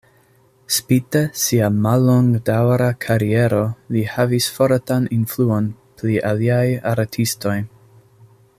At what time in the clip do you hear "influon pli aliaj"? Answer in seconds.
5.19-6.65